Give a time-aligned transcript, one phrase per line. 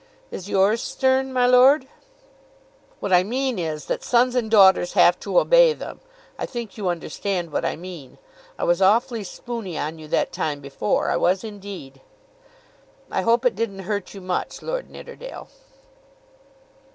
[0.31, 1.87] "Is yours stern, my lord?"
[2.99, 5.99] "What I mean is that sons and daughters have to obey them.
[6.39, 8.17] I think you understand what I mean.
[8.57, 12.01] I was awfully spoony on you that time before; I was indeed."
[13.11, 15.49] "I hope it didn't hurt you much, Lord Nidderdale."